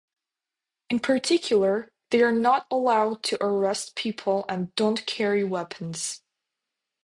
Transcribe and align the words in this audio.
In 0.89 0.99
particular, 0.99 1.91
they 2.09 2.23
are 2.23 2.31
not 2.31 2.65
allowed 2.71 3.21
to 3.25 3.37
arrest 3.39 3.95
people 3.95 4.45
and 4.49 4.73
don't 4.73 5.05
carry 5.05 5.43
weapons. 5.43 6.23